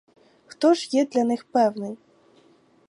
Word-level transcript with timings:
Хто 0.47 0.73
ж 0.73 0.89
є 0.91 1.05
для 1.05 1.23
них 1.23 1.43
певний? 1.43 1.97